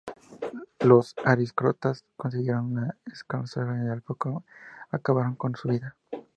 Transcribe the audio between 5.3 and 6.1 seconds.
con su vida.